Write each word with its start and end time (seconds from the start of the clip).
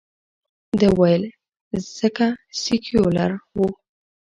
ده 0.79 0.87
ویل، 0.99 1.23
ځکه 1.97 2.25
سیکولر 2.61 3.31
ؤ. 3.63 3.67